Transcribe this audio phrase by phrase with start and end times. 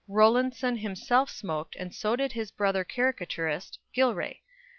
[0.07, 4.39] Rowlandson himself smoked, and so did his brother caricaturist, Gillray.